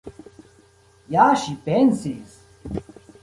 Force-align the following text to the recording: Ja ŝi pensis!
Ja 1.15 1.27
ŝi 1.43 1.53
pensis! 1.67 2.33